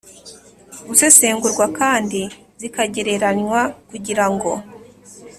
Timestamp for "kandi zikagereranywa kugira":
1.79-4.25